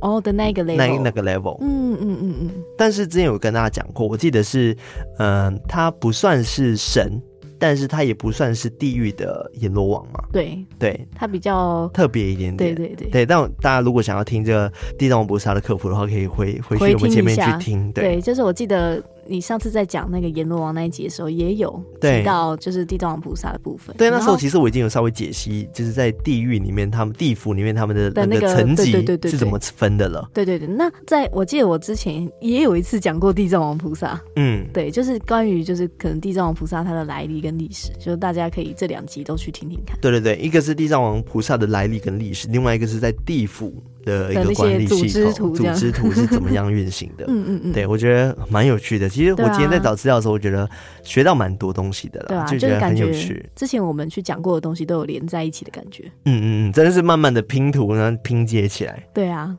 [0.00, 4.74] 哦的那个 level，那那个 level，嗯嗯嗯嗯，但是之前有跟大家讲过，我记得是，
[5.18, 7.20] 嗯、呃，他不算是神。
[7.58, 10.20] 但是他也不算是地狱的阎罗王嘛？
[10.32, 12.74] 对对，他比较特别一点点。
[12.74, 17.90] 对对对对，但大家如果想要听这个地藏王菩萨的科普的话，可以回回去我们前面去听。
[17.92, 19.02] 对，对，就是我记得。
[19.28, 23.94] 你上次在讲那个阎罗王那一集的时候，也有提到就是地藏王菩萨的部分。
[23.96, 28.92] 对，那时候其实我已经有稍微解析，就是在地狱里面，他们地府里面他们的那个层级
[29.28, 30.30] 是怎么分的了。
[30.32, 39.98] 对对对，那在我记得我之前也有一次讲过地藏王菩萨，嗯，对，就是关于就是可能地藏王菩萨它的来历跟历史，就是大家可以这两集都去听听看。
[40.00, 43.74] 对对对，一个是地藏王菩萨的来历跟历史，另外一个是在地府。
[44.06, 47.24] 的一个管理系统，组织图是怎么样运行的？
[47.28, 49.08] 嗯嗯嗯，对我觉得蛮有趣的。
[49.08, 50.66] 其实我今天在找资料的时候，我觉得
[51.02, 53.44] 学到蛮多东西的了，对啊，就觉得很有趣。
[53.54, 56.04] 之前我们去讲过的东西都有连在一起的感觉。
[56.24, 59.02] 嗯嗯嗯，真的是慢慢的拼图，然后拼接起来。
[59.12, 59.54] 对啊。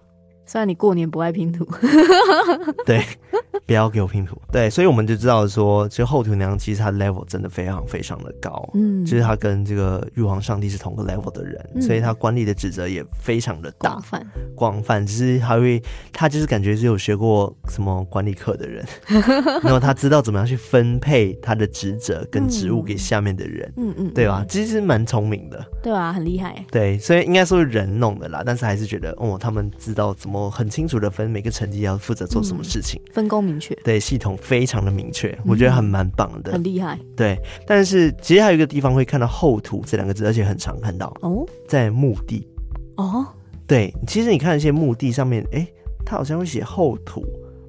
[0.48, 1.68] 虽然你过年不爱拼图，
[2.86, 3.04] 对，
[3.66, 4.36] 不要给我拼图。
[4.50, 15.06] 对，所以我们就知道说，其实后土娘其实她 level 真的非常非常的高，嗯，就是她跟这个玉皇上帝是同个 level 的人，嗯、所以她管理的职责也非常的大，广泛，广泛。
[15.06, 15.84] 只是还会，
[16.14, 18.86] 她就是感觉是有学过什么管理课的人，
[19.62, 24.46] 然后他知道怎么样去分配他的职责跟职务给下面的人，嗯嗯，对吧？
[24.48, 26.56] 其实蛮聪明的，对啊，很厉害。
[26.72, 30.37] 对，所以应该说是人弄的啦，但是还是觉得，哦，他们知道怎么。
[30.38, 37.00] 我很清楚的分每个成绩要负责做什么事情，嗯、分工明确，对，系统非常的明确，我觉得很蛮棒的，很厉害。
[37.16, 42.48] 对，但是其实还有一个地方会看到“后土”这两个字，而且很常看到哦，在墓地。
[42.96, 43.26] 哦，
[43.66, 45.74] 对，其实你看一些墓地上面，哎、欸，
[46.06, 47.26] 它好像会写“后土”，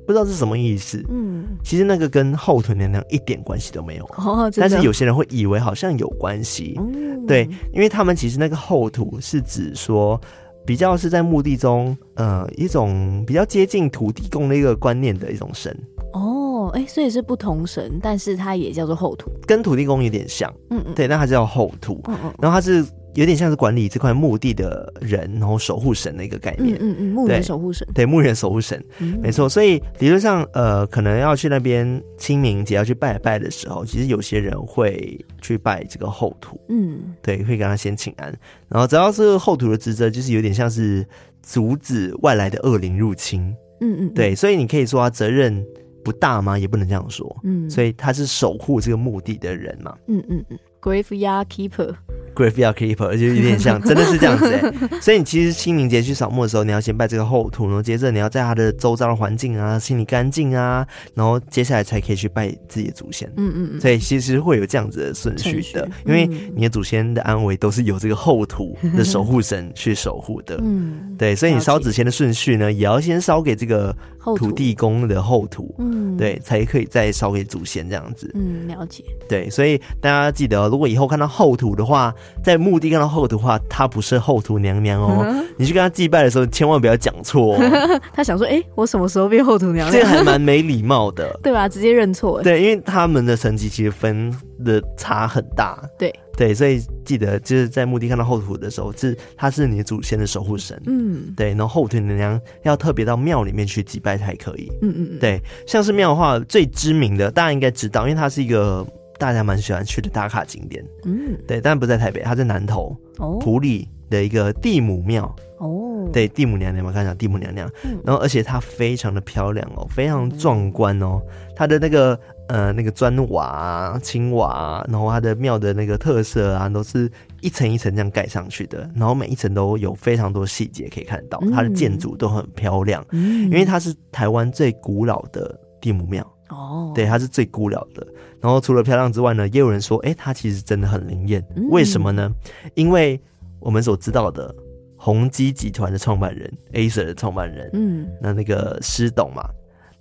[0.07, 1.05] 不知道是什么意思。
[1.09, 4.05] 嗯，其实那个跟后土娘娘一点关系都没有。
[4.16, 6.75] 哦，但是有些人会以为好像有关系。
[6.79, 10.21] 嗯，对，因为他们其实那个“后土”是指说。
[10.69, 15.75] 比较是在墓地中，呃，一种比较接近土地公的一个观念的一种神。
[16.12, 22.85] 哦，哎、欸，所以是不同神，但是它也叫做后土，跟土地公有点像，嗯嗯，对，那它叫后土，嗯嗯，然后它是
[23.19, 26.77] 有点像是管理这块墓地的人，然后守护神的一个概念。
[26.77, 27.85] 嗯嗯嗯，墓园守护神。
[27.93, 29.49] 对，墓园守护神，嗯、没错。
[29.49, 36.61] 所以理论上，呃，可能要去那边清明节要去拜拜的时候，其实有些人会去拜这个后土。
[36.69, 38.33] 嗯，对，会跟他先请安。
[38.69, 41.05] 然后只要是后土的职责，就是有点像是
[41.43, 43.53] 阻止外来的恶灵入侵。
[43.81, 45.66] 嗯，嗯嗯，对，所以你可以说他责任
[46.05, 46.57] 不大吗？
[46.57, 47.37] 也不能这样说。
[47.43, 49.93] 嗯，所以他是守护这个墓地的人嘛。
[50.07, 51.97] 嗯嗯嗯，Graveyard Keeper。
[52.39, 54.72] Graveyard Keeper 就有点像，真的是这样子哎。
[55.03, 63.28] 所以你其实清明节去扫墓的时候，你要先拜这个后土，然后接着你要在它的周遭的环境啊清理干净啊，然后接下来才可以去拜自己的祖先。
[63.36, 63.80] 嗯嗯嗯。
[63.80, 70.61] 所以其实会有这样子的顺序的，嗯、因为你的祖先的安危都是由这个后土的守护神去守护的。
[70.62, 71.16] 嗯。
[71.18, 73.95] 对，所以你烧纸钱的顺序呢，也要先烧给这个
[74.36, 75.74] 土地公的后土。
[75.78, 76.16] 嗯。
[76.16, 78.30] 对，才可以再烧给祖先这样子。
[78.34, 79.03] 嗯，了解。
[79.28, 85.24] 对，所以大家记得，如果以后看到后土的话，在墓地看到后土的话，她不是后土娘娘哦。
[85.26, 87.61] 嗯、你去跟她祭拜的时候，千万不要讲错哦。
[88.12, 89.93] 他想说，哎、欸，我什么时候变后土娘娘？
[89.93, 91.68] 这个还蛮没礼貌的， 对吧？
[91.68, 92.43] 直接认错。
[92.43, 95.79] 对，因为他们的层级其实分的差很大。
[95.99, 100.81] 对对，所以记得就是在墓地看到后土的时候，是他是你的祖先的守护神。
[100.87, 101.49] 嗯，对。
[101.51, 104.70] 然后后土娘娘要特别到庙里面去祭拜才可以。
[104.83, 105.18] 嗯嗯嗯。
[105.18, 108.87] 对，像是庙的话，最知名的大家应该知道，因为它是一个。
[109.19, 121.21] 大家蛮喜欢去的打卡景点，嗯，对，但不在台北，它在南投，哦，埔里的一个地母庙，哦，对，地母娘娘嘛，刚才讲地母娘娘，嗯，然后而且它非常的漂亮哦，非常壮观哦，
[121.57, 127.11] 它的那个呃那个砖瓦啊、青瓦啊，然后它的庙的那个特色啊，都是
[127.41, 136.25] 一层一层这样盖上去的，然后每一层都有非常多细节可以看到，它的建筑都很漂亮，嗯，因为它是台湾最古老的地母庙。
[136.49, 138.07] 哦，对，它是最古老的。
[138.41, 141.45] 然后除了漂亮之外呢，也有人说，哎，它其实真的很灵验。
[141.57, 142.31] 嗯、为什么呢？
[142.75, 143.21] 因为
[143.59, 144.55] 我们所知道的
[144.97, 149.43] 宏基集团的创办人，Acer 的创办人，嗯，那那个施董嘛，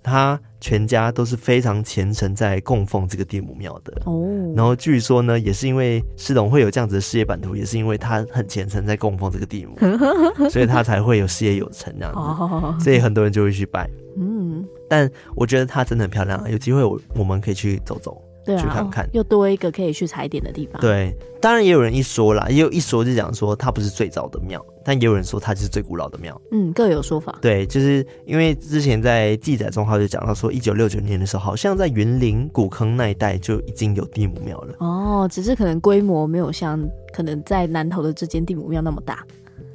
[0.02, 3.92] 他全家都是非常虔诚在供奉这个地母庙的。
[4.06, 9.76] 哦，然后据说呢，也是因为施董会有这样子的事业版图，也是因为他很虔诚在供奉这个地母，
[10.48, 12.18] 所以他才会有事业有成这样子。
[12.20, 13.90] 哦、所以很多人就会去拜。
[14.16, 14.64] 嗯。
[14.88, 20.80] 但我觉得它真的很漂亮，有机会我我们可以去走走，对啊，去看看，又多一个可以去踩点的地方。
[20.80, 26.40] 对，当然也有人一说啦，也有一说就讲说它不是最早的庙，但也有人说它就是最古老的庙。
[26.50, 27.36] 嗯，各有说法。
[27.42, 34.74] 对，就是因为之前在记载中，他就讲到说，一九六九年的时候，好像在云林古坑那一带就已经有地母庙了。
[34.78, 36.82] 哦，只是可能规模没有像
[37.12, 39.22] 可能在南投的这间地母庙那么大。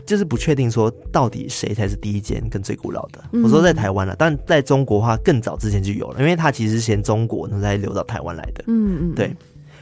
[0.06, 3.24] 就是不确定说到底谁才是第一间跟最古老的。
[3.32, 8.64] 嗯、我说在台湾了，但在中国的话更早之前就有了，因为它其实是先中国，然后再流到台湾来的。
[8.68, 9.36] 嗯嗯，对，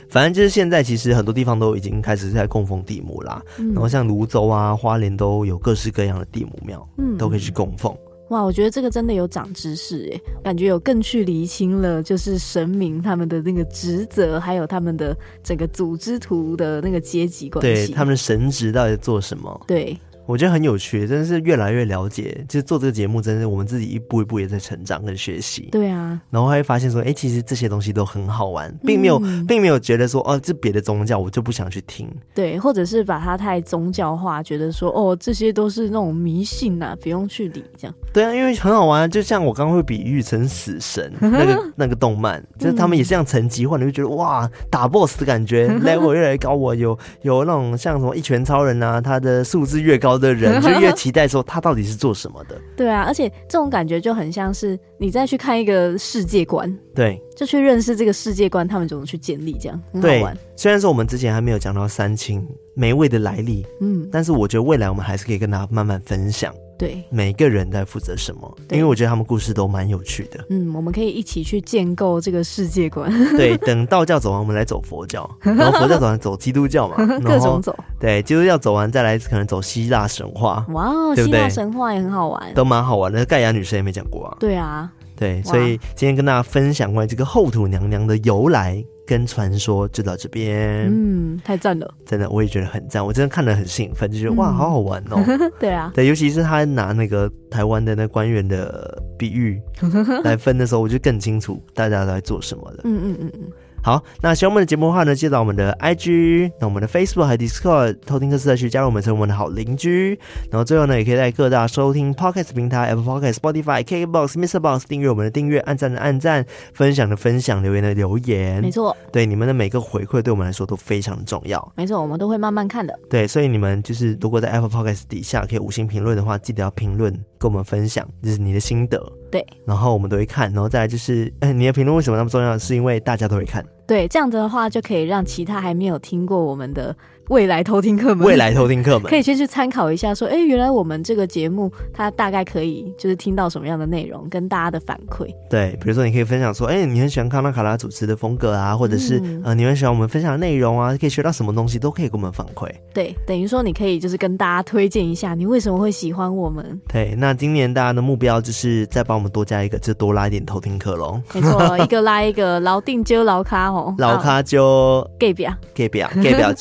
[0.10, 7.96] 反正就是现在其实很多地方都已经开始在供奉地母啦，嗯、然后像泸州啊、花莲都有各式各样的地母庙，嗯，都可以去供奉。
[8.30, 15.14] 哇，我觉得这个真的有长知识诶，感觉有更去厘清了，就是神明他们的那个职责，还有他们的
[15.44, 19.62] 整个组织图的那个阶级关系，对，他们的神职到底做什么？
[19.68, 19.98] 对。
[20.32, 22.42] 我觉得很有趣，真的是越来越了解。
[22.48, 25.68] 就是做这个节目，真的是我们自己一步一步也在成长跟学习。
[25.74, 32.10] 对啊，然后还会发现说，哎、欸，其实这些东西都很好玩，并没有，嗯、并没有觉得说，哦，这别的宗教我就不想去听。
[32.34, 37.94] 对，或者是把它太宗教化，觉得说，哦，这些都是那种迷信呐、啊，不用去理这样。
[38.14, 52.60] 对啊，因为很好玩，就像我刚刚会比喻成死神 那个那个动漫，就是他们也是这样层级化，你会觉得哇，打 boss 的感觉， level 越来越高，我有有那种像什么一拳超人啊，他的素质越高的人就越期待说他到底是做什么的。
[52.76, 60.36] 对啊，而且这种感觉就很像是你再去看一个世界观，对，就去认识这个世界观，他们怎么去建立，这样很好玩。
[60.36, 62.46] 对，虽然说我们之前还没有讲到三清
[62.76, 66.54] 美味的来历，嗯，但是我觉得未来我们还是可以跟大家慢慢分享。
[66.82, 68.58] 对，每个人在负责什么？
[68.72, 70.44] 因为我觉得他们故事都蛮有趣的。
[70.50, 73.08] 嗯，我们可以一起去建构这个世界观。
[73.38, 77.78] 对，等道教走完，我们来走佛教， 然后佛教走完走基督教嘛， 各种走。
[78.00, 80.66] 对，基督教走完再来可能走希腊神话。
[80.70, 83.24] 哇哦，希腊神话也很好玩，都蛮好玩的。
[83.26, 84.38] 盖亚女神也没讲过啊。
[84.40, 88.84] 对啊，对，所以今天跟大家分享关于这个后土娘娘的由来。
[89.12, 95.22] 跟传说就到这边，嗯，太赞了，真的，我也觉得很赞，我真的看得很兴奋，就觉得、嗯、哇，好好玩哦。
[95.60, 99.62] 对啊，对，尤其是他拿那个台湾的那官员的比喻
[100.24, 102.80] 来分的时候，我就更清楚大家都在做什么了。
[102.86, 103.50] 嗯嗯嗯嗯。
[103.84, 110.12] 好，那喜欢我们的节目的话呢，记得我们的 IG，那我们的 Facebook 和 Discord 偷听客社区加入我们成为我们的好邻居。
[110.52, 118.62] 然后最后呢，也可以在各大收听 Podcast 平台，Apple Podcast、Spotify、KKBox、MixerBox 订阅我们的订阅，按赞的按赞，分享的分享，留言的留言。
[118.62, 121.74] 没错，对你们的每个回馈对我们来说都非常重要。
[121.76, 122.98] 没错，我们都会慢慢看的。
[123.10, 129.02] 对，所以你们就是如果在 Apple Podcast 底下可以五星评论的话，记得要评论跟我们分享，就是你的心得。
[129.32, 132.58] 对，然后我们都会看，然后再来就是，哎，你的评论为什么那么重要？
[132.58, 133.66] 是因为大家都会看。
[133.88, 136.96] 对，这样子的话就可以让其他还没有听过我们的
[137.32, 145.34] 未来偷听客们，未来偷听客们可以先去参考一下，说，哎，原来我们这个节目它大概可以就是听到什么样的内容，跟大家的反馈。
[145.50, 152.70] 对，比如说你可以分享说，哎，你很喜欢康纳卡拉主持的风格啊，或者是、嗯、呃，你很喜欢我们分享的内容啊，可以学到什么东西，都可以给我们反馈。
[152.94, 156.78] 对，等于说你可以就是跟大家推荐一下，你为什么会喜欢我们。
[156.90, 161.22] 对，那今年大家的目标就是再帮我们多加一个，就多拉一点偷听客喽。
[161.34, 165.10] 没错，一个拉一个，老定揪老卡哦，老卡揪。
[165.18, 166.52] gay 表，gay 表，gay 表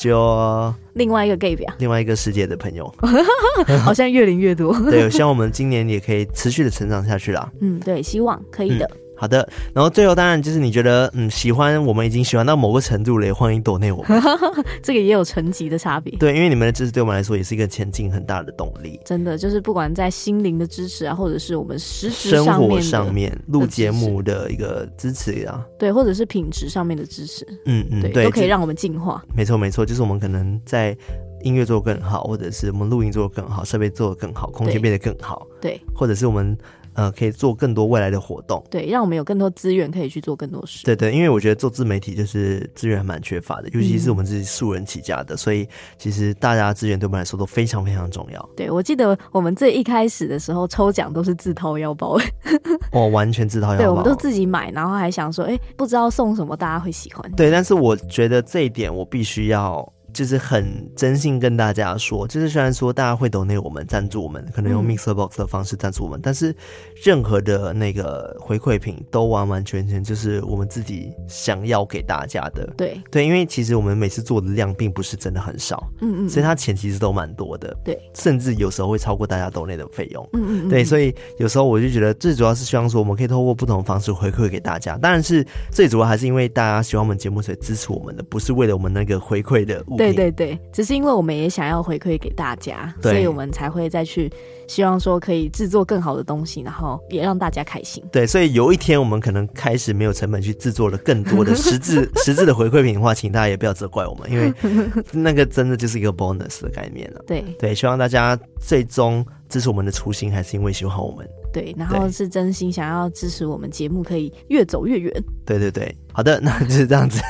[0.69, 2.93] 就另外一个 gay 表，另外一个世界的朋友，
[3.83, 4.77] 好像越领越多。
[4.91, 7.51] 对，我希望我们今年也可以持续的成长下去啦。
[7.61, 8.85] 嗯，对，希望可以的。
[8.85, 14.19] 嗯好的，然后最后当然就是你觉得嗯喜欢我们已经喜欢到某个程度了，也欢迎抖内我们，
[14.81, 16.17] 这个也有层级的差别。
[16.17, 18.99] 对，因为你们的支持对我们来说也是一个前进很大的动力。
[19.05, 29.23] 真的，就是不管在心灵的支持啊，或者是我们实质生活上面录节目的一个支持啊，对，或者是品质上面的支持，嗯嗯，对，都可以让我们进化。
[29.37, 30.97] 没错没错，就是我们可能在
[31.43, 36.57] 音乐做得更好，或者是我们录音做得更好，设备做得更好，空间变得更好，对，或者是我们。
[36.93, 40.83] 呃，可以做更多未来的活动，对，让我们有更多资源可以去做更多事。
[40.83, 45.67] 对对，因为我觉得做自媒体就是资源还蛮缺乏的，尤其是我们自己素人起家的，嗯、所以
[45.97, 48.49] 其实大家资源对我们来说都非常非常重要。
[48.55, 52.17] 对，我记得我们最一开始的时候抽奖都是自掏腰包，
[52.91, 57.31] 哦，完全自掏腰包，对，我们都自己买，然后还想说，哎，不知道送什么大家会喜欢。
[57.33, 59.87] 对，但是我觉得这一点我必须要。
[60.13, 66.55] 就是很真心跟大家说，就是虽然说大家会抖内我们赞助我们，可能用 Mixer Box 的方式赞助我们，嗯、但是
[67.03, 72.65] 任何的那个回馈品都完完全全就是我们自己想要给大家的。
[72.77, 73.01] 对。
[73.09, 90.59] 对，因为其实我们每次做的量并不是真的很少，嗯嗯，所以它钱其实都蛮多的，对，甚至有时候会超过大家抖内的费用，嗯，嗯嗯，对，所以有时候我就觉得最主要是希望说我们可以透过不同的方式回馈给大家，当然是最主要还是因为大家喜欢我们节目所以支持我们的，不是为了我们那个回馈的物品，对对对。
[90.71, 94.31] 只是因为我们也想要回馈给大家，所以我们才会再去
[94.67, 98.03] 希望说可以制作更好的东西，然后也让大家开心。
[98.11, 104.53] 对，所以有一天我们可能开始没有成本去制作了更多的实质 实质的回馈品的话，请大家也不要责怪我们，因为
[105.11, 107.21] 那个真的就是一个 bonus 的概念了。
[107.27, 111.27] 对对，希望大家最终支持我们的初心，还是因为喜欢我们。
[111.51, 115.11] 对，然后是真心想要支持我们节目可以越走越远。
[115.45, 117.21] 对对对，好的，那就是这样子。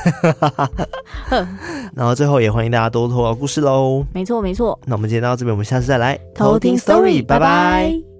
[1.94, 4.04] 然后最后也欢迎大家多多投稿故事喽。
[4.12, 8.11] 没错没错，那我们今天到这边，我们下次再来偷听 story，拜拜。